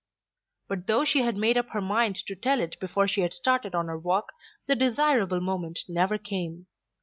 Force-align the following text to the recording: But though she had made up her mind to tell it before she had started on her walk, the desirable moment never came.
But 0.67 0.87
though 0.87 1.05
she 1.05 1.19
had 1.21 1.37
made 1.37 1.59
up 1.59 1.69
her 1.73 1.79
mind 1.79 2.15
to 2.25 2.33
tell 2.33 2.59
it 2.59 2.75
before 2.79 3.07
she 3.07 3.21
had 3.21 3.35
started 3.35 3.75
on 3.75 3.85
her 3.85 3.99
walk, 3.99 4.31
the 4.65 4.75
desirable 4.75 5.41
moment 5.41 5.81
never 5.87 6.17
came. 6.17 6.65